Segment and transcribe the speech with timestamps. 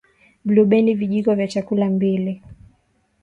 [0.45, 2.41] Blubendi vijiko vya chakula mbili